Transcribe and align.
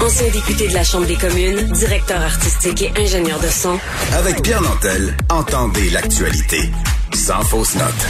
Ancien 0.00 0.28
député 0.30 0.68
de 0.68 0.74
la 0.74 0.84
Chambre 0.84 1.06
des 1.06 1.16
communes, 1.16 1.64
directeur 1.72 2.20
artistique 2.20 2.82
et 2.82 2.92
ingénieur 3.00 3.40
de 3.40 3.48
son. 3.48 3.78
Avec 4.14 4.42
Pierre 4.42 4.62
Nantel, 4.62 5.16
entendez 5.28 5.90
l'actualité. 5.90 6.70
Sans 7.14 7.42
fausse 7.42 7.74
note. 7.74 8.06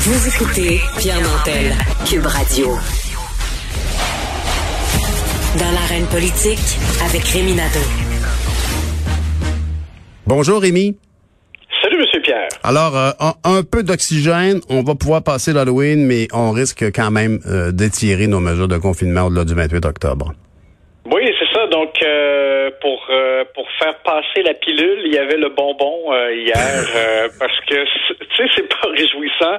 Vous 0.00 0.28
écoutez 0.28 0.80
Pierre 0.98 1.20
Nantel, 1.20 1.74
Cube 2.06 2.26
Radio. 2.26 2.78
Dans 5.58 5.70
l'arène 5.72 6.06
politique, 6.06 6.78
avec 7.06 7.24
Rémi 7.24 7.54
Nadeau. 7.54 7.80
Bonjour 10.26 10.60
Rémi. 10.60 10.96
Alors, 12.68 12.94
euh, 12.98 13.32
un, 13.44 13.62
peu 13.62 13.82
d'oxygène, 13.82 14.60
on 14.68 14.82
va 14.82 14.94
pouvoir 14.94 15.24
passer 15.24 15.54
l'Halloween, 15.54 16.04
mais 16.04 16.28
on 16.34 16.52
risque 16.52 16.84
quand 16.94 17.10
même 17.10 17.38
euh, 17.48 17.72
d'étirer 17.72 18.26
nos 18.26 18.40
mesures 18.40 18.68
de 18.68 18.76
confinement 18.76 19.22
au-delà 19.22 19.46
du 19.46 19.54
28 19.54 19.86
octobre. 19.86 20.34
Oui, 21.10 21.22
c'est 21.38 21.48
ça. 21.56 21.66
Donc, 21.68 21.94
euh, 22.02 22.68
pour 22.82 23.00
pour 23.54 23.66
faire 23.78 23.96
passer 24.04 24.42
la 24.44 24.52
pilule, 24.52 25.00
il 25.06 25.14
y 25.14 25.18
avait 25.18 25.38
le 25.38 25.48
bonbon 25.48 26.12
hier, 26.30 26.84
parce 27.40 27.58
que 27.66 27.74
tu 27.74 28.36
sais, 28.36 28.50
c'est 28.54 28.68
pas 28.68 28.88
réjouissant 28.90 29.56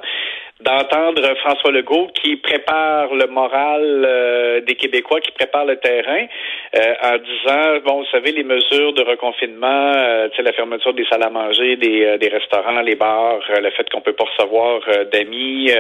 d'entendre 0.62 1.36
François 1.38 1.72
Legault 1.72 2.10
qui 2.14 2.36
prépare 2.36 3.14
le 3.14 3.28
moral 3.28 3.82
euh, 4.06 4.62
des 4.62 4.76
Québécois, 4.76 5.22
qui 5.22 5.32
prépare 5.32 5.66
le 5.66 5.78
terrain 5.78 6.26
euh, 6.76 6.94
en 7.02 7.18
disant, 7.18 7.80
bon, 7.86 8.00
vous 8.00 8.10
savez, 8.12 8.34
les 8.34 8.44
mesures 8.44 8.92
de 8.94 9.02
reconfinement, 9.02 9.94
euh, 9.96 10.28
la 10.38 10.54
fermeture 10.54 10.94
des 10.94 11.06
salles 11.06 11.24
à 11.24 11.30
manger, 11.30 11.78
des, 11.78 12.06
euh, 12.06 12.18
des 12.18 12.28
restaurants, 12.28 12.82
les 12.82 12.96
bars, 12.96 13.40
le 13.50 13.70
fait 13.72 13.90
qu'on 13.90 14.02
peut 14.02 14.14
pas 14.14 14.26
recevoir 14.26 14.82
d'amis, 15.12 15.72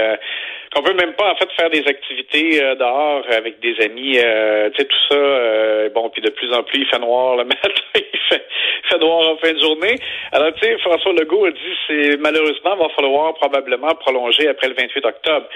qu'on 0.73 0.83
peut 0.83 0.93
même 0.93 1.13
pas 1.13 1.31
en 1.31 1.35
fait 1.35 1.49
faire 1.53 1.69
des 1.69 1.85
activités 1.87 2.59
dehors 2.75 3.23
avec 3.31 3.59
des 3.59 3.75
amis, 3.83 4.13
tu 4.13 4.19
sais, 4.19 4.85
tout 4.85 4.97
ça, 5.09 5.89
bon, 5.95 6.09
puis 6.09 6.21
de 6.21 6.30
plus 6.30 6.53
en 6.53 6.63
plus, 6.63 6.81
il 6.81 6.88
fait 6.88 6.99
noir 6.99 7.38
le 7.38 7.44
matin, 7.45 7.69
il 7.95 8.19
fait, 8.30 8.45
il 8.83 8.89
fait 8.89 8.99
noir 8.99 9.29
en 9.29 9.38
fin 9.38 9.53
de 9.53 9.59
journée. 9.59 9.95
Alors, 10.31 10.53
tu 10.53 10.67
sais, 10.67 10.77
François 10.79 11.13
Legault 11.13 11.45
a 11.45 11.52
dit, 11.52 11.75
c'est 11.88 12.17
malheureusement, 12.17 12.75
va 12.75 12.89
falloir 12.89 13.33
probablement 13.35 13.95
prolonger 13.95 14.47
après 14.47 14.67
le 14.67 14.75
28 14.75 15.05
octobre. 15.05 15.47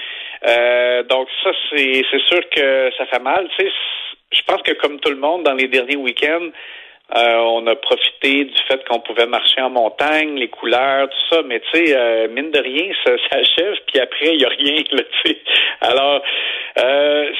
Euh, 0.46 1.02
donc 1.04 1.28
ça, 1.42 1.50
c'est 1.70 2.04
sûr 2.28 2.48
que 2.50 2.90
ça 2.98 3.06
fait 3.06 3.22
mal. 3.22 3.48
Tu 3.56 3.64
sais, 3.64 3.72
je 4.32 4.42
pense 4.46 4.62
que 4.62 4.72
comme 4.72 5.00
tout 5.00 5.10
le 5.10 5.16
monde 5.16 5.44
dans 5.44 5.54
les 5.54 5.68
derniers 5.68 5.96
week-ends, 5.96 6.50
euh, 7.12 7.36
on 7.36 7.66
a 7.66 7.76
profité 7.76 8.44
du 8.44 8.58
fait 8.66 8.82
qu'on 8.88 9.00
pouvait 9.00 9.26
marcher 9.26 9.60
en 9.60 9.68
montagne, 9.68 10.36
les 10.36 10.48
couleurs, 10.48 11.06
tout 11.10 11.34
ça, 11.34 11.42
mais 11.44 11.60
tu 11.60 11.84
sais, 11.86 11.94
euh, 11.94 12.28
mine 12.28 12.50
de 12.50 12.58
rien, 12.58 12.92
ça 13.04 13.12
s'achève, 13.30 13.74
puis 13.86 14.00
après, 14.00 14.28
il 14.32 14.38
n'y 14.38 14.44
a 14.44 14.48
rien, 14.48 14.82
tu. 15.22 15.36
Alors, 15.82 16.22
euh, 16.78 17.30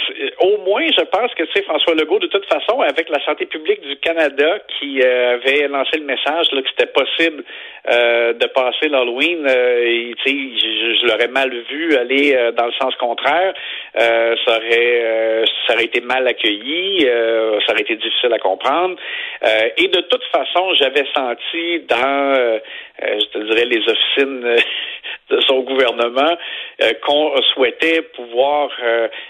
au 0.41 0.59
moins, 0.59 0.87
je 0.87 1.03
pense 1.05 1.33
que, 1.35 1.45
tu 1.45 1.53
sais, 1.55 1.63
François 1.63 1.95
Legault, 1.95 2.19
de 2.19 2.27
toute 2.27 2.45
façon, 2.45 2.83
avec 2.83 3.09
la 3.09 3.25
santé 3.25 3.47
publique 3.47 3.81
du 3.81 3.97
Canada 3.97 4.59
qui 4.79 5.03
avait 5.03 5.67
lancé 5.69 5.99
le 5.99 6.05
message 6.05 6.53
là, 6.53 6.61
que 6.61 6.69
c'était 6.69 6.93
possible 6.93 7.43
de 7.87 8.47
passer 8.47 8.89
l'Halloween, 8.89 9.45
tu 9.47 10.15
sais, 10.25 10.31
je, 10.31 10.99
je 11.01 11.07
l'aurais 11.07 11.29
mal 11.29 11.51
vu 11.71 11.97
aller 11.97 12.53
dans 12.57 12.67
le 12.67 12.73
sens 12.73 12.95
contraire. 12.97 13.55
Ça 13.97 14.57
aurait 14.57 15.45
ça 15.67 15.75
aurait 15.75 15.85
été 15.85 16.01
mal 16.01 16.27
accueilli, 16.27 17.07
ça 17.67 17.73
aurait 17.73 17.83
été 17.83 17.97
difficile 17.97 18.33
à 18.33 18.39
comprendre. 18.39 18.97
Euh, 19.45 19.69
et 19.77 19.89
de 19.89 20.01
toute 20.01 20.25
façon, 20.33 20.73
j'avais 20.79 21.05
senti 21.15 21.81
dans, 21.89 22.35
euh, 22.35 22.59
euh, 23.03 23.19
je 23.21 23.27
te 23.27 23.39
dirais, 23.45 23.65
les 23.67 23.83
officines 23.89 24.41
de 25.31 25.41
son 25.43 25.61
gouvernement 25.61 26.37
qu'on 27.07 27.33
souhaitait 27.55 28.03
pouvoir 28.15 28.69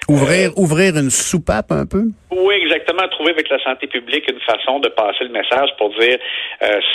ouvrir 0.09 0.51
ouvrir 0.57 0.97
une 0.97 1.11
soupape 1.11 1.71
un 1.71 1.87
peu? 1.87 2.03
Oui, 2.33 2.55
exactement. 2.63 3.07
Trouver 3.09 3.31
avec 3.31 3.49
la 3.49 3.63
santé 3.63 3.87
publique 3.87 4.29
une 4.29 4.41
façon 4.41 4.81
de 4.81 4.89
passer 4.89 5.23
le 5.25 5.31
message 5.31 5.69
pour 5.79 5.91
dire 5.91 6.19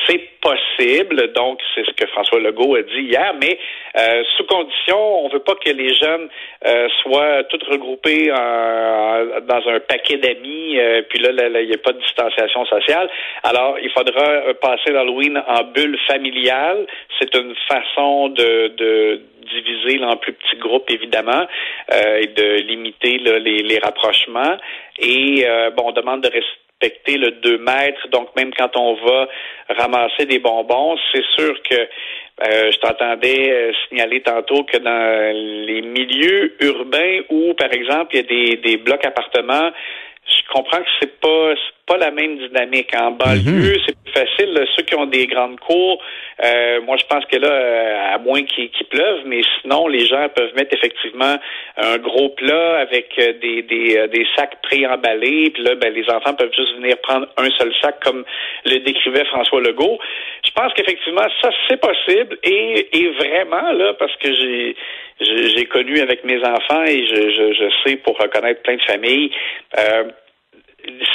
c'est 0.06 0.22
possible. 0.42 1.32
Donc, 1.34 1.60
c'est 1.74 1.86
ce 1.86 1.92
que 1.92 2.08
François 2.08 2.40
Legault 2.40 2.76
a 2.76 2.82
dit 2.82 3.08
hier, 3.10 3.34
mais 3.40 3.58
sous 4.36 4.44
condition, 4.46 5.26
on 5.26 5.30
veut 5.30 5.44
pas 5.44 5.56
que 5.56 5.70
les 5.70 5.94
jeunes 5.94 6.28
soient 7.02 7.44
tous 7.60 7.70
regroupés 7.72 8.28
dans 8.28 9.70
un 9.70 9.80
paquet 9.82 10.18
d'amis, 10.18 10.78
puis 11.10 11.20
là, 11.20 11.30
il 11.62 11.68
n'y 11.68 11.74
a 11.74 11.78
pas 11.78 11.92
de 11.92 12.00
distanciation 12.00 12.66
sociale. 12.66 13.10
Alors, 13.44 13.78
il 13.82 13.90
faudra 13.92 14.22
euh, 14.22 14.54
passer 14.54 14.92
l'Halloween 14.92 15.42
en 15.48 15.64
bulle 15.64 15.98
familiale. 16.08 16.86
C'est 17.20 17.36
une 17.36 17.56
façon 17.68 18.30
de, 18.30 19.22
diviser 19.52 20.04
en 20.04 20.16
plus 20.18 20.34
petits 20.34 20.58
groupes, 20.58 20.90
évidemment, 20.92 21.48
euh, 21.92 22.22
et 22.22 22.28
de 22.28 22.62
limiter 22.62 23.18
les, 23.18 23.80
rapprochements. 23.80 24.58
Et 25.00 25.44
euh, 25.46 25.72
bon, 25.72 25.86
on 25.88 25.92
demande 25.92 26.22
de 26.22 26.30
respecter 26.30 27.18
le 27.18 27.32
2 27.32 27.58
mètres. 27.58 28.08
Donc, 28.10 28.36
même 28.36 28.52
quand 28.54 28.76
on 28.78 28.94
va 28.94 29.28
ramasser 29.70 30.26
des 30.26 30.40
bonbons, 30.40 30.98
c'est 31.12 31.26
sûr 31.36 31.56
que 31.64 31.88
je 32.42 32.78
t'entendais 32.80 33.72
signaler 33.88 34.22
tantôt 34.22 34.64
que 34.64 34.78
dans 34.78 35.36
les 35.68 35.82
milieux 35.82 36.56
urbains 36.62 37.22
où, 37.30 37.54
par 37.56 37.72
exemple, 37.74 38.16
il 38.16 38.18
y 38.18 38.20
a 38.20 38.24
des, 38.24 38.56
des 38.58 38.78
blocs 38.78 39.06
appartements, 39.06 39.72
je 40.26 40.54
comprends 40.54 40.80
que 40.80 40.90
c'est 41.00 41.20
pas 41.20 41.54
pas 41.90 41.98
la 41.98 42.12
même 42.12 42.38
dynamique. 42.38 42.92
En 42.96 43.12
banlieue, 43.12 43.74
mhm. 43.74 43.80
c'est 43.86 43.98
plus 44.04 44.14
facile. 44.14 44.66
ceux 44.76 44.84
qui 44.84 44.96
ont 44.96 45.08
des 45.08 45.26
grandes 45.26 45.60
cours, 45.60 46.02
euh, 46.46 46.82
moi 46.82 46.96
je 46.98 47.06
pense 47.06 47.26
que 47.26 47.38
là, 47.38 47.50
euh, 47.50 48.16
à 48.16 48.18
moins 48.20 48.44
qu'il 48.44 48.70
pleuve, 48.90 49.22
mais 49.26 49.42
sinon 49.60 49.88
les 49.88 50.06
gens 50.06 50.28
peuvent 50.30 50.54
mettre 50.56 50.76
effectivement 50.76 51.36
un 51.78 51.98
gros 51.98 52.30
plat 52.30 52.78
avec 52.78 53.08
euh, 53.18 53.34
des, 53.42 53.64
des, 53.64 54.08
des 54.08 54.26
sacs 54.36 54.62
préemballés, 54.62 55.50
puis 55.50 55.64
là, 55.64 55.76
ben, 55.76 55.92
les 55.94 56.08
enfants 56.10 56.34
peuvent 56.36 56.54
juste 56.56 56.76
venir 56.76 56.98
prendre 57.02 57.28
un 57.38 57.50
seul 57.58 57.74
sac 57.82 58.00
comme 58.04 58.24
le 58.66 58.78
décrivait 58.80 59.26
François 59.26 59.62
Legault. 59.62 59.98
Je 60.46 60.52
pense 60.52 60.72
qu'effectivement, 60.74 61.26
ça 61.42 61.50
c'est 61.68 61.82
possible 61.82 62.38
et, 62.44 62.88
et 62.94 63.10
vraiment 63.14 63.72
là, 63.72 63.94
parce 63.94 64.16
que 64.18 64.32
j'ai 64.34 64.76
j'ai 65.22 65.66
connu 65.66 66.00
avec 66.00 66.24
mes 66.24 66.40
enfants 66.46 66.84
et 66.86 67.06
je, 67.06 67.30
je, 67.30 67.54
je 67.54 67.70
sais 67.84 67.98
pour 67.98 68.18
reconnaître 68.18 68.62
plein 68.62 68.78
de 68.78 68.84
familles. 68.84 69.32
Euh, 69.78 70.04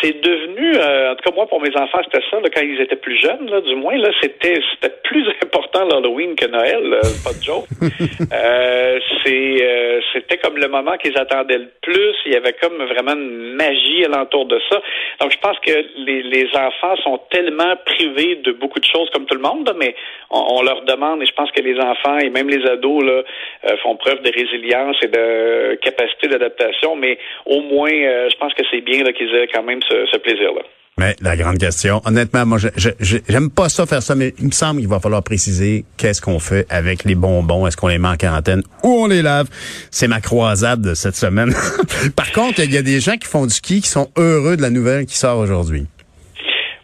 c'est 0.00 0.20
devenu, 0.20 0.76
euh, 0.76 1.12
en 1.12 1.16
tout 1.16 1.28
cas 1.28 1.34
moi 1.34 1.46
pour 1.46 1.60
mes 1.60 1.74
enfants 1.76 2.00
c'était 2.04 2.24
ça, 2.30 2.40
là, 2.40 2.48
quand 2.54 2.62
ils 2.62 2.80
étaient 2.80 2.96
plus 2.96 3.18
jeunes, 3.18 3.48
là, 3.50 3.60
du 3.60 3.74
moins 3.74 3.96
là, 3.96 4.10
c'était 4.20 4.60
c'était 4.72 4.94
plus 5.04 5.26
important 5.74 5.88
l'Halloween 5.88 6.34
que 6.36 6.46
Noël, 6.46 7.00
pas 7.24 7.32
de 7.32 7.42
joke. 7.42 7.66
euh, 7.80 8.98
c'est 9.22 9.56
euh, 9.62 10.00
c'était 10.12 10.38
comme 10.38 10.56
le 10.56 10.68
moment 10.68 10.96
qu'ils 10.96 11.16
attendaient 11.18 11.58
le 11.58 11.70
plus. 11.82 12.14
Il 12.26 12.32
y 12.32 12.36
avait 12.36 12.52
comme 12.54 12.76
vraiment 12.84 13.12
une 13.12 13.54
magie 13.54 14.04
alentour 14.04 14.46
de 14.46 14.60
ça. 14.70 14.80
Donc 15.20 15.32
je 15.32 15.38
pense 15.38 15.58
que 15.60 15.72
les, 15.96 16.22
les 16.22 16.48
enfants 16.54 16.96
sont 17.02 17.20
tellement 17.30 17.76
privés 17.84 18.36
de 18.36 18.52
beaucoup 18.52 18.80
de 18.80 18.84
choses 18.84 19.08
comme 19.10 19.26
tout 19.26 19.34
le 19.34 19.42
monde, 19.42 19.72
mais 19.78 19.94
on, 20.30 20.62
leur 20.62 20.82
demande 20.82 21.22
et 21.22 21.26
je 21.26 21.32
pense 21.32 21.50
que 21.50 21.60
les 21.60 21.78
enfants 21.78 22.18
et 22.18 22.30
même 22.30 22.48
les 22.48 22.64
ados 22.66 23.04
là 23.04 23.22
euh, 23.68 23.76
font 23.82 23.96
preuve 23.96 24.22
de 24.22 24.30
résilience 24.30 24.96
et 25.02 25.08
de 25.08 25.74
capacité 25.82 26.28
d'adaptation. 26.28 26.96
Mais 26.96 27.18
au 27.46 27.60
moins, 27.60 27.90
je 27.90 28.36
pense 28.36 28.54
que 28.54 28.62
c'est 28.70 28.80
bien 28.80 29.04
qu'ils 29.12 29.34
aient 29.34 29.48
quand 29.48 29.62
même 29.62 29.80
ce, 29.82 30.16
plaisir-là. 30.16 30.62
Mais 30.96 31.16
la 31.20 31.36
grande 31.36 31.58
question, 31.58 32.00
honnêtement, 32.06 32.46
moi, 32.46 32.58
j'aime 33.00 33.50
pas 33.50 33.68
ça 33.68 33.84
faire 33.84 34.00
ça, 34.00 34.14
mais 34.14 34.32
il 34.38 34.46
me 34.46 34.52
semble 34.52 34.78
qu'il 34.78 34.88
va 34.88 35.00
falloir 35.00 35.24
préciser 35.24 35.84
qu'est-ce 35.98 36.22
qu'on 36.22 36.38
fait 36.38 36.66
avec 36.70 37.02
les 37.02 37.16
bonbons. 37.16 37.66
Est-ce 37.66 37.76
qu'on 37.76 37.88
les 37.88 37.98
met 37.98 38.06
en 38.06 38.14
quarantaine 38.14 38.62
ou 38.84 39.02
on 39.02 39.06
les 39.08 39.20
lave? 39.20 39.48
C'est 39.90 40.06
ma 40.06 40.20
croisade 40.20 40.82
de 40.82 40.94
cette 40.94 41.16
semaine. 41.16 41.50
Par 42.16 42.30
contre, 42.30 42.60
il 42.60 42.72
y 42.72 42.78
a 42.78 42.82
des 42.82 43.00
gens 43.00 43.16
qui 43.16 43.26
font 43.26 43.44
du 43.44 43.52
ski 43.52 43.80
qui 43.80 43.88
sont 43.88 44.08
heureux 44.16 44.56
de 44.56 44.62
la 44.62 44.70
nouvelle 44.70 45.06
qui 45.06 45.18
sort 45.18 45.38
aujourd'hui. 45.38 45.86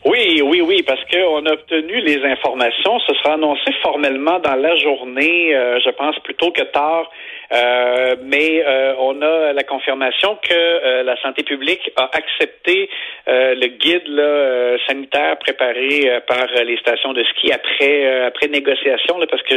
Oui, 0.05 0.43
oui, 0.43 0.61
oui, 0.61 0.83
parce 0.85 1.03
qu'on 1.05 1.47
a 1.47 1.53
obtenu 1.53 2.01
les 2.01 2.25
informations. 2.25 2.99
Ce 3.07 3.15
sera 3.15 3.35
annoncé 3.35 3.71
formellement 3.81 4.41
dans 4.41 4.57
la 4.57 4.75
journée, 4.79 5.55
euh, 5.55 5.79
je 5.85 5.91
pense 5.91 6.19
plutôt 6.25 6.51
que 6.51 6.63
tard. 6.73 7.09
Euh, 7.53 8.15
mais 8.23 8.63
euh, 8.65 8.95
on 8.99 9.21
a 9.23 9.53
la 9.53 9.65
confirmation 9.65 10.39
que 10.41 10.55
euh, 10.55 11.03
la 11.03 11.21
santé 11.21 11.43
publique 11.43 11.91
a 11.97 12.09
accepté 12.13 12.89
le 13.27 13.67
guide 13.67 14.09
là, 14.09 14.77
sanitaire 14.89 15.39
préparé 15.39 16.21
par 16.27 16.47
les 16.65 16.77
stations 16.79 17.13
de 17.13 17.23
ski 17.25 17.53
après 17.53 18.25
après 18.25 18.49
négociation, 18.49 19.19
là, 19.19 19.27
parce 19.31 19.43
que 19.43 19.55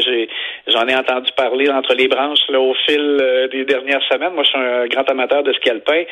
j'en 0.67 0.87
ai 0.87 0.95
entendu 0.95 1.31
parler 1.35 1.69
entre 1.69 1.95
les 1.95 2.07
branches 2.07 2.47
là, 2.49 2.59
au 2.59 2.75
fil 2.85 3.49
des 3.51 3.65
dernières 3.65 4.03
semaines. 4.11 4.33
Moi, 4.33 4.43
je 4.43 4.49
suis 4.49 4.59
un 4.59 4.85
grand 4.87 5.09
amateur 5.09 5.41
de 5.41 5.53
ski 5.53 5.71
alpin. 5.71 6.03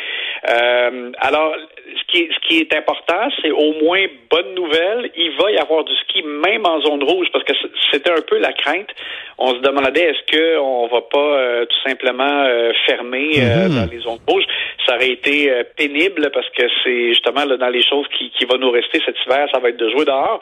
alors, 1.19 1.55
ce 1.99 2.03
qui, 2.11 2.29
ce 2.33 2.47
qui 2.47 2.59
est 2.59 2.75
important, 2.75 3.29
c'est 3.41 3.51
au 3.51 3.73
moins 3.83 4.05
bonne 4.31 4.55
nouvelle. 4.55 5.11
Il 5.15 5.31
va 5.39 5.51
y 5.51 5.57
avoir 5.57 5.83
du 5.83 5.95
ski 5.97 6.23
même 6.23 6.65
en 6.65 6.81
zone 6.81 7.03
rouge, 7.03 7.27
parce 7.31 7.43
que 7.43 7.53
c'était 7.91 8.11
un 8.11 8.21
peu 8.27 8.39
la 8.39 8.53
crainte. 8.53 8.89
On 9.37 9.53
se 9.53 9.59
demandait 9.59 10.13
est-ce 10.13 10.59
qu'on 10.59 10.87
va 10.87 11.01
pas 11.01 11.65
tout 11.71 11.89
simplement 11.89 12.43
euh, 12.43 12.71
fermé 12.85 13.33
euh, 13.37 13.67
mhm. 13.67 13.75
dans 13.75 13.91
les 13.91 13.99
zones 13.99 14.19
rouges. 14.27 14.45
Ça 14.85 14.95
aurait 14.95 15.11
été 15.11 15.51
euh, 15.51 15.63
pénible 15.75 16.29
parce 16.33 16.49
que 16.49 16.63
c'est 16.83 17.09
justement 17.09 17.45
là, 17.45 17.57
dans 17.57 17.69
les 17.69 17.83
choses 17.83 18.07
qui, 18.17 18.29
qui 18.31 18.45
vont 18.45 18.57
nous 18.57 18.71
rester 18.71 19.01
cet 19.05 19.15
hiver, 19.25 19.47
ça 19.53 19.59
va 19.59 19.69
être 19.69 19.77
de 19.77 19.89
jouer 19.89 20.05
dehors. 20.05 20.41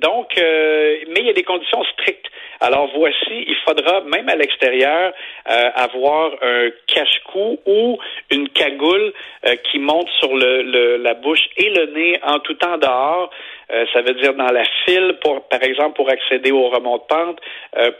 donc, 0.00 0.32
mais 0.36 1.20
il 1.20 1.26
y 1.26 1.30
a 1.30 1.34
des 1.34 1.44
conditions 1.44 1.82
strictes. 1.92 2.26
Alors 2.60 2.90
voici, 2.94 3.44
il 3.46 3.56
faudra 3.64 4.00
même 4.00 4.28
à 4.28 4.34
l'extérieur 4.34 5.12
euh, 5.48 5.70
avoir 5.76 6.32
un 6.42 6.70
cache-cou 6.88 7.60
ou 7.66 7.98
une 8.30 8.48
cagoule 8.48 9.12
euh, 9.46 9.54
qui 9.70 9.78
monte 9.78 10.08
sur 10.18 10.34
le, 10.34 10.96
la 10.96 11.14
bouche 11.14 11.46
et 11.56 11.70
le 11.70 11.86
nez 11.92 12.18
en 12.24 12.40
tout 12.40 12.54
temps 12.54 12.76
dehors. 12.78 13.30
Euh, 13.70 13.84
ça 13.92 14.00
veut 14.00 14.14
dire 14.14 14.34
dans 14.34 14.50
la 14.50 14.64
file, 14.84 15.18
pour, 15.22 15.46
par 15.48 15.62
exemple, 15.62 15.94
pour 15.94 16.10
accéder 16.10 16.50
aux 16.50 16.68
remontes 16.68 17.06
pente, 17.06 17.38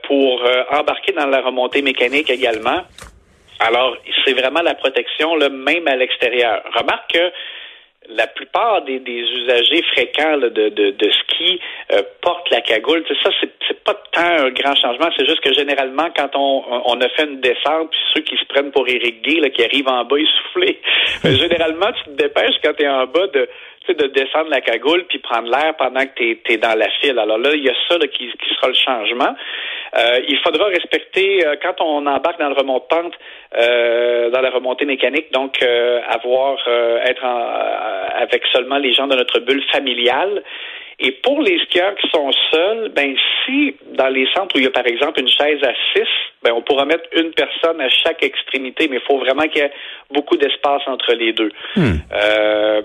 pour 0.05 0.43
embarquer 0.73 1.13
dans 1.13 1.27
la 1.27 1.41
remontée 1.41 1.83
mécanique 1.83 2.31
également. 2.31 2.81
Alors, 3.61 3.97
c'est 4.25 4.35
vraiment 4.35 4.63
la 4.63 4.75
protection, 4.75 5.35
là, 5.37 5.49
même 5.49 5.87
à 5.89 5.97
l'extérieur. 5.97 6.63
Remarque 6.75 7.13
que 7.13 7.33
la 8.09 8.27
plupart 8.27 8.83
des, 8.83 9.01
usagers 9.07 9.83
fréquents 9.93 10.39
de, 10.39 10.49
de, 10.49 11.11
ski 11.11 11.61
euh, 11.93 12.03
portent 12.21 12.51
la 12.51 12.61
cagoule. 12.61 13.05
ça, 13.23 13.31
c'est, 13.41 13.85
pas 13.85 13.95
tant 14.13 14.45
un 14.47 14.51
grand 14.51 14.75
changement. 14.75 15.09
C'est 15.17 15.27
juste 15.27 15.41
que 15.41 15.53
généralement, 15.53 16.09
quand 16.17 16.31
on, 16.35 16.65
on 16.87 17.01
a 17.01 17.09
fait 17.11 17.25
une 17.25 17.41
descente, 17.41 17.91
puis 17.91 18.01
ceux 18.15 18.21
qui 18.23 18.37
se 18.37 18.45
prennent 18.47 18.71
pour 18.71 18.89
Éric 18.89 19.23
Gay, 19.23 19.51
qui 19.51 19.65
arrivent 19.65 19.89
en 19.89 20.05
bas 20.05 20.19
essoufflés, 20.19 20.81
généralement, 21.25 21.93
tu 21.93 22.11
te 22.11 22.23
dépêches 22.23 22.57
quand 22.63 22.75
tu 22.75 22.85
es 22.85 22.89
en 22.89 23.07
bas 23.07 23.27
de 23.29 23.49
de 23.95 24.07
descendre 24.09 24.51
la 24.51 24.61
cagoule 24.61 25.05
puis 25.09 25.19
prendre 25.19 25.51
l'air 25.51 25.75
pendant 25.77 26.05
que 26.05 26.13
tu 26.15 26.39
es, 26.53 26.57
dans 26.59 26.79
la 26.79 26.89
file. 27.01 27.19
Alors 27.19 27.39
là, 27.39 27.51
il 27.55 27.65
y 27.65 27.69
a 27.69 27.75
ça 27.89 27.97
qui, 27.99 28.31
qui, 28.31 28.55
sera 28.55 28.69
le 28.69 28.75
changement. 28.75 29.35
Euh, 29.97 30.21
il 30.29 30.39
faudra 30.39 30.67
respecter, 30.67 31.47
euh, 31.47 31.57
quand 31.63 31.81
on 31.81 32.07
embarque 32.07 32.39
dans 32.39 32.49
le 32.49 32.55
remonte 32.55 32.89
pente, 32.89 33.15
euh, 33.57 34.31
dans 34.31 34.41
la 34.41 34.51
remontée 34.51 34.85
mécanique, 34.85 35.33
donc 35.33 35.63
avoir 35.63 36.59
être 37.05 37.25
avec 38.15 38.43
seulement 38.53 38.79
les 38.79 38.93
gens 38.93 39.07
de 39.07 39.17
notre 39.17 39.41
bulle 39.41 39.65
familiale. 39.73 40.43
Et 41.01 41.13
pour 41.13 41.41
les 41.41 41.59
skieurs 41.61 41.95
qui 41.95 42.09
sont 42.09 42.31
seuls, 42.51 42.91
ben 42.95 43.15
si 43.45 43.77
dans 43.93 44.09
les 44.09 44.27
centres 44.35 44.57
où 44.57 44.59
il 44.59 44.65
y 44.65 44.67
a 44.67 44.71
par 44.71 44.87
exemple 44.87 45.21
une 45.21 45.29
chaise 45.29 45.63
à 45.63 45.73
six, 45.95 46.09
ben 46.43 46.53
on 46.53 46.63
pourra 46.63 46.85
mettre 46.85 47.05
une 47.17 47.33
personne 47.33 47.81
à 47.81 47.89
chaque 47.89 48.23
extrémité, 48.23 48.89
mais 48.89 48.97
il 48.97 49.07
faut 49.07 49.19
vraiment 49.19 49.43
qu'il 49.43 49.63
y 49.63 49.65
ait 49.65 49.73
beaucoup 50.11 50.37
d'espace 50.37 50.83
entre 50.87 51.13
les 51.15 51.33
deux. 51.33 51.51
Hmm. 51.77 51.97
Euh, 52.13 52.83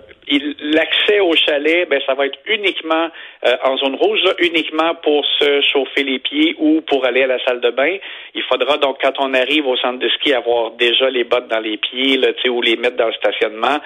l'accès 0.59 1.19
au 1.19 1.35
chalet, 1.35 1.87
ben 1.87 2.01
ça 2.05 2.15
va 2.15 2.25
être 2.25 2.39
uniquement 2.47 3.09
euh, 3.45 3.55
en 3.63 3.77
zone 3.77 3.95
rouge, 3.95 4.21
uniquement 4.39 4.95
pour 4.95 5.23
se 5.39 5.61
chauffer 5.61 6.03
les 6.03 6.19
pieds 6.19 6.55
ou 6.57 6.81
pour 6.81 7.05
aller 7.05 7.23
à 7.23 7.27
la 7.27 7.43
salle 7.45 7.61
de 7.61 7.69
bain. 7.69 7.97
Il 8.33 8.43
faudra 8.43 8.77
donc 8.77 8.97
quand 9.01 9.13
on 9.19 9.33
arrive 9.33 9.67
au 9.67 9.77
centre 9.77 9.99
de 9.99 10.09
ski 10.09 10.33
avoir 10.33 10.71
déjà 10.71 11.09
les 11.09 11.23
bottes 11.23 11.47
dans 11.47 11.59
les 11.59 11.77
pieds, 11.77 12.17
là, 12.17 12.29
ou 12.49 12.61
les 12.61 12.75
mettre 12.75 12.97
dans 12.97 13.07
le 13.07 13.13
stationnement. 13.13 13.79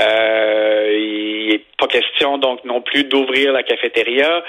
Euh, 0.00 0.96
il 0.98 1.48
n'est 1.50 1.64
pas 1.78 1.86
question 1.86 2.38
donc 2.38 2.64
non 2.64 2.80
plus 2.80 3.04
d'ouvrir 3.04 3.52
la 3.52 3.62
cafétéria, 3.62 4.42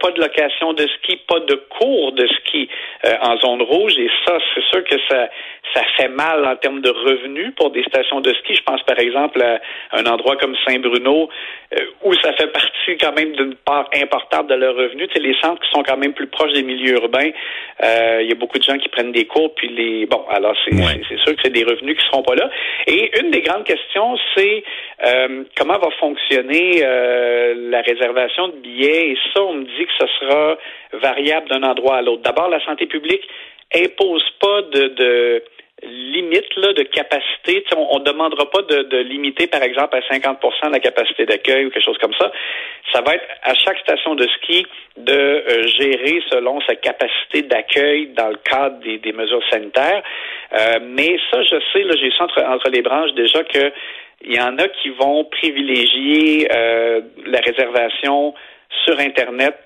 pas 0.00 0.10
de 0.10 0.20
location 0.20 0.72
de 0.72 0.86
ski, 0.86 1.16
pas 1.28 1.40
de 1.40 1.54
cours 1.54 2.12
de 2.12 2.26
ski 2.26 2.68
en 3.22 3.36
zone 3.38 3.62
rouge. 3.62 3.96
Et 4.02 4.10
ça, 4.26 4.38
c'est 4.54 4.64
sûr 4.64 4.84
que 4.84 4.96
ça, 5.08 5.28
ça 5.74 5.82
fait 5.96 6.08
mal 6.08 6.44
en 6.44 6.56
termes 6.56 6.80
de 6.80 6.90
revenus 6.90 7.52
pour 7.56 7.70
des 7.70 7.84
stations 7.84 8.20
de 8.20 8.32
ski. 8.34 8.54
Je 8.54 8.62
pense 8.62 8.82
par 8.82 8.98
exemple 8.98 9.40
à 9.42 9.60
un 9.92 10.06
endroit 10.06 10.36
comme 10.36 10.56
Saint-Bruno 10.66 11.28
euh, 11.72 11.84
où 12.02 12.12
ça 12.14 12.32
fait 12.32 12.48
partie 12.48 12.96
quand 13.00 13.12
même 13.16 13.32
d'une 13.32 13.54
part 13.54 13.88
importante 13.94 14.48
de 14.48 14.54
leurs 14.54 14.74
revenus. 14.74 15.08
Tu 15.08 15.14
sais, 15.14 15.20
les 15.20 15.36
centres 15.40 15.62
qui 15.62 15.70
sont 15.70 15.82
quand 15.82 15.96
même 15.96 16.14
plus 16.14 16.26
proches 16.26 16.52
des 16.52 16.62
milieux 16.62 16.94
urbains, 16.94 17.30
il 18.20 18.28
y 18.28 18.32
a 18.32 18.34
beaucoup 18.34 18.58
de 18.58 18.64
gens 18.64 18.78
qui 18.78 18.88
prennent 18.88 19.12
des 19.12 19.26
cours, 19.26 19.54
puis 19.54 19.68
les 19.68 20.06
bon, 20.06 20.24
alors 20.30 20.56
c'est 20.64 21.18
sûr 21.18 21.36
que 21.36 21.42
c'est 21.42 21.52
des 21.52 21.64
revenus 21.64 21.96
qui 21.96 22.06
seront 22.06 22.22
pas 22.22 22.34
là. 22.34 22.50
Et 22.86 23.10
une 23.20 23.30
des 23.30 23.40
grandes 23.40 23.64
questions, 23.64 24.16
c'est 24.36 24.64
comment 25.56 25.78
va 25.78 25.90
fonctionner 25.98 26.80
la 26.80 27.80
réservation 27.82 28.48
de 28.48 28.56
billets? 28.56 29.10
Et 29.10 29.18
ça, 29.32 29.42
on 29.42 29.54
me 29.54 29.64
dit 29.64 29.86
que 29.86 29.92
ce 29.98 30.06
sera 30.20 30.58
variable 30.92 31.48
d'un 31.48 31.62
endroit 31.62 31.96
à 31.96 32.02
l'autre. 32.02 32.22
D'abord, 32.22 32.48
la 32.48 32.64
santé 32.64 32.86
publique 32.86 33.26
impose 33.74 34.24
pas 34.40 34.62
de, 34.62 34.88
de 34.88 35.44
limite 35.82 36.54
là, 36.56 36.72
de 36.72 36.82
capacité. 36.82 37.64
on 37.76 37.98
ne 37.98 38.04
demandera 38.04 38.48
pas 38.50 38.62
de, 38.62 38.98
limiter, 38.98 39.46
par 39.46 39.62
exemple, 39.62 39.96
à 39.96 40.00
50% 40.00 40.70
la 40.70 40.78
capacité 40.78 41.26
d'accueil 41.26 41.66
ou 41.66 41.70
quelque 41.70 41.84
chose 41.84 41.98
comme 41.98 42.14
ça. 42.14 42.30
Ça 42.92 43.00
va 43.00 43.14
être 43.14 43.26
à 43.42 43.54
chaque 43.54 43.78
station 43.78 44.14
de 44.14 44.26
ski 44.28 44.66
de 44.96 45.12
euh, 45.12 45.66
gérer 45.66 46.22
selon 46.30 46.60
sa 46.62 46.76
capacité 46.76 47.42
d'accueil 47.42 48.08
dans 48.16 48.28
le 48.28 48.36
cadre 48.36 48.78
des, 48.80 49.12
mesures 49.12 49.42
sanitaires. 49.50 50.02
Euh, 50.52 50.78
mais 50.82 51.16
ça, 51.30 51.42
je 51.42 51.56
sais, 51.72 51.84
j'ai 51.98 52.10
ça 52.16 52.24
entre, 52.24 52.42
entre 52.42 52.70
les 52.70 52.82
branches 52.82 53.12
déjà 53.14 53.42
que 53.44 53.72
il 54.24 54.34
y 54.34 54.40
en 54.40 54.56
a 54.58 54.68
qui 54.68 54.90
vont 54.90 55.24
privilégier 55.24 56.48
euh, 56.52 57.00
la 57.26 57.40
réservation 57.40 58.34
sur 58.84 58.98
Internet 59.00 59.56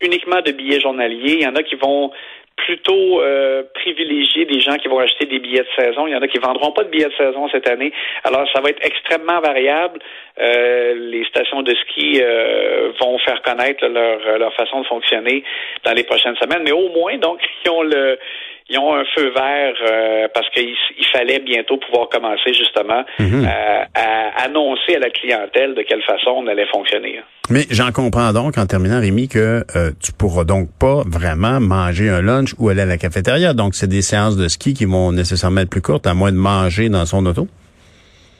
uniquement 0.00 0.40
de 0.42 0.52
billets 0.52 0.80
journaliers. 0.80 1.34
Il 1.34 1.42
y 1.42 1.46
en 1.46 1.56
a 1.56 1.62
qui 1.62 1.76
vont 1.76 2.12
plutôt 2.56 3.20
euh, 3.20 3.62
privilégier 3.74 4.46
des 4.46 4.60
gens 4.60 4.76
qui 4.76 4.88
vont 4.88 4.98
acheter 4.98 5.26
des 5.26 5.38
billets 5.38 5.62
de 5.62 5.82
saison. 5.82 6.06
Il 6.06 6.12
y 6.12 6.16
en 6.16 6.22
a 6.22 6.28
qui 6.28 6.38
vendront 6.38 6.72
pas 6.72 6.84
de 6.84 6.88
billets 6.88 7.08
de 7.08 7.14
saison 7.14 7.48
cette 7.50 7.68
année. 7.68 7.92
Alors, 8.24 8.48
ça 8.52 8.60
va 8.60 8.70
être 8.70 8.84
extrêmement 8.84 9.40
variable. 9.40 10.00
Euh, 10.40 10.94
les 10.94 11.24
stations 11.26 11.62
de 11.62 11.74
ski 11.74 12.20
euh, 12.22 12.92
vont 13.00 13.18
faire 13.18 13.42
connaître 13.42 13.86
leur, 13.86 14.38
leur 14.38 14.54
façon 14.54 14.80
de 14.80 14.86
fonctionner 14.86 15.44
dans 15.84 15.92
les 15.92 16.04
prochaines 16.04 16.36
semaines. 16.36 16.62
Mais 16.64 16.72
au 16.72 16.88
moins, 16.88 17.16
donc, 17.18 17.40
ils 17.64 17.70
ont 17.70 17.82
le 17.82 18.18
ils 18.68 18.78
ont 18.78 18.94
un 18.94 19.04
feu 19.14 19.32
vert 19.32 19.74
euh, 19.80 20.28
parce 20.34 20.48
qu'il 20.50 20.74
fallait 21.12 21.38
bientôt 21.38 21.76
pouvoir 21.76 22.08
commencer 22.08 22.52
justement 22.52 23.04
mhm. 23.18 23.44
euh, 23.44 23.84
à 23.94 24.44
annoncer 24.44 24.96
à 24.96 24.98
la 24.98 25.10
clientèle 25.10 25.74
de 25.74 25.82
quelle 25.82 26.02
façon 26.02 26.30
on 26.30 26.46
allait 26.48 26.66
fonctionner. 26.72 27.20
Mais 27.48 27.62
j'en 27.70 27.92
comprends 27.92 28.32
donc 28.32 28.58
en 28.58 28.66
terminant, 28.66 29.00
Rémi, 29.00 29.28
que 29.28 29.62
euh, 29.76 29.90
tu 30.02 30.12
pourras 30.12 30.44
donc 30.44 30.68
pas 30.80 31.02
vraiment 31.06 31.60
manger 31.60 32.08
un 32.08 32.22
lunch 32.22 32.54
ou 32.58 32.68
aller 32.68 32.82
à 32.82 32.86
la 32.86 32.98
cafétéria. 32.98 33.54
Donc 33.54 33.74
c'est 33.74 33.86
des 33.86 34.02
séances 34.02 34.36
de 34.36 34.48
ski 34.48 34.74
qui 34.74 34.84
vont 34.84 35.12
nécessairement 35.12 35.60
être 35.60 35.70
plus 35.70 35.82
courtes, 35.82 36.06
à 36.08 36.14
moins 36.14 36.32
de 36.32 36.36
manger 36.36 36.88
dans 36.88 37.06
son 37.06 37.24
auto? 37.24 37.46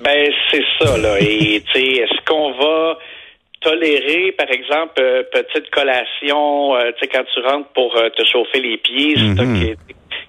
Ben 0.03 0.29
c'est 0.51 0.65
ça 0.81 0.99
là. 0.99 1.21
Et 1.21 1.63
tu 1.73 1.81
sais, 1.81 1.87
est-ce 1.87 2.25
qu'on 2.27 2.51
va 2.51 2.99
tolérer, 3.61 4.33
par 4.33 4.51
exemple, 4.51 5.01
petite 5.33 5.71
collation, 5.71 6.75
tu 6.77 7.01
sais, 7.01 7.09
quand 7.09 7.25
tu 7.33 7.41
rentres 7.41 7.69
pour 7.75 7.95
te 7.95 8.23
chauffer 8.25 8.61
les 8.61 8.77
pieds, 8.77 9.17
mm 9.17 9.77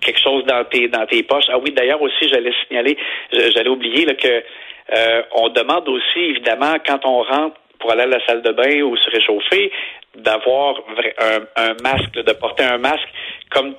quelque 0.01 0.19
chose 0.19 0.43
dans 0.45 0.63
tes 0.65 0.87
dans 0.87 1.05
tes 1.05 1.23
poches. 1.23 1.45
Ah 1.49 1.57
oui, 1.59 1.71
d'ailleurs 1.71 2.01
aussi, 2.01 2.27
j'allais 2.29 2.53
signaler, 2.67 2.97
j'allais 3.31 3.69
oublier 3.69 4.05
là, 4.05 4.13
que 4.15 4.43
euh, 4.95 5.21
on 5.33 5.49
demande 5.49 5.87
aussi 5.89 6.19
évidemment 6.19 6.75
quand 6.85 7.05
on 7.05 7.23
rentre 7.23 7.57
pour 7.79 7.91
aller 7.91 8.03
à 8.03 8.07
la 8.07 8.25
salle 8.25 8.41
de 8.41 8.51
bain 8.51 8.81
ou 8.81 8.95
se 8.97 9.09
réchauffer, 9.09 9.71
d'avoir 10.17 10.75
un, 11.19 11.63
un, 11.63 11.75
masque, 11.83 12.13
de 12.13 12.33
porter 12.33 12.63
un 12.63 12.77
masque 12.77 13.07
comme 13.49 13.75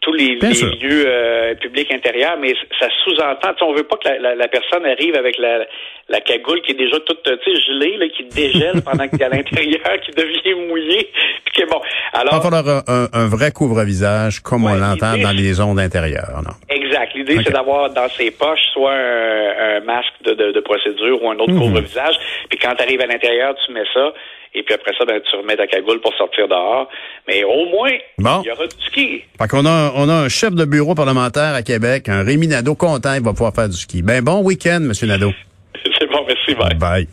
tous 0.00 0.12
les, 0.12 0.36
lieux 0.36 1.04
euh, 1.06 1.54
publics 1.56 1.92
intérieurs, 1.92 2.38
mais 2.40 2.54
ça 2.78 2.86
sous-entend, 3.04 3.52
on 3.60 3.74
veut 3.74 3.82
pas 3.82 3.96
que 3.96 4.08
la, 4.08 4.48
personne 4.48 4.86
arrive 4.86 5.14
avec 5.16 5.36
la, 5.38 5.66
la 6.08 6.20
cagoule 6.20 6.62
qui 6.62 6.72
est 6.72 6.76
déjà 6.76 6.98
toute 7.00 7.26
gelée, 7.26 7.96
là, 7.98 8.06
qui 8.08 8.24
dégèle 8.24 8.80
pendant 8.82 9.06
qu'il 9.08 9.20
est 9.20 9.24
à 9.24 9.28
l'intérieur, 9.28 10.00
qui 10.06 10.12
devient 10.12 10.54
mouillé. 10.68 11.10
Puis 11.52 11.64
bon, 11.70 11.80
alors, 12.12 12.34
Il 12.34 12.36
va 12.36 12.42
falloir 12.42 12.82
un, 13.12 13.28
vrai 13.28 13.50
couvre-visage 13.52 14.40
comme 14.40 14.64
on 14.64 14.74
l'entend 14.74 15.18
dans 15.18 15.36
les 15.36 15.60
ondes 15.60 15.80
intérieures. 15.80 16.40
Non? 16.42 16.54
Exact. 16.70 17.14
L'idée, 17.14 17.40
c'est 17.44 17.52
d'avoir 17.52 17.90
dans 17.90 18.08
ses 18.08 18.30
poches 18.30 18.64
soit 18.72 18.94
un, 18.94 19.80
masque 19.80 20.14
de, 20.24 20.32
de, 20.34 20.60
procédure 20.60 21.22
ou 21.22 21.30
un 21.30 21.38
autre 21.38 21.52
mhm. 21.52 21.60
couvre-visage. 21.60 22.14
Puis 22.48 22.58
quand 22.58 22.74
tu 22.76 22.82
arrives 22.82 23.00
à 23.00 23.06
l'intérieur, 23.06 23.54
tu 23.66 23.72
mets 23.72 23.86
ça. 23.92 24.12
Et 24.54 24.62
puis 24.62 24.74
après 24.74 24.92
ça, 24.98 25.04
ben, 25.04 25.20
tu 25.28 25.36
remets 25.36 25.56
ta 25.56 25.66
cagoule 25.66 26.00
pour 26.00 26.14
sortir 26.14 26.48
dehors. 26.48 26.88
Mais 27.26 27.44
au 27.44 27.66
moins, 27.66 27.92
il 28.18 28.46
y 28.46 28.50
aura 28.50 28.66
du 28.66 28.84
ski. 28.86 29.22
Fait 29.40 29.48
qu'on 29.48 29.66
a, 29.66 29.92
on 29.94 30.08
a 30.08 30.14
un 30.14 30.28
chef 30.28 30.54
de 30.54 30.64
bureau 30.64 30.94
parlementaire 30.94 31.54
à 31.54 31.62
Québec, 31.62 32.08
un 32.08 32.22
Rémi 32.24 32.48
Nadeau 32.48 32.74
content, 32.74 33.14
il 33.14 33.22
va 33.22 33.32
pouvoir 33.32 33.54
faire 33.54 33.68
du 33.68 33.76
ski. 33.76 34.02
Ben 34.02 34.22
bon 34.22 34.42
week-end, 34.42 34.80
Monsieur 34.80 35.06
Nadeau. 35.06 35.32
C'est 35.98 36.06
bon, 36.10 36.24
merci, 36.26 36.54
bye. 36.54 36.74
Bye. 36.74 37.08